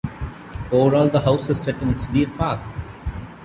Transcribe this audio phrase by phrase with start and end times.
[0.71, 2.59] Overall the house is set in its deer park.